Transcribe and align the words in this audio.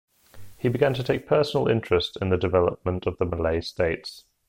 He 0.57 0.67
began 0.67 0.95
to 0.95 1.03
take 1.03 1.27
personal 1.27 1.67
interest 1.67 2.17
in 2.19 2.29
the 2.29 2.37
development 2.37 3.05
of 3.05 3.19
the 3.19 3.25
Malay 3.25 3.61
States. 3.61 4.25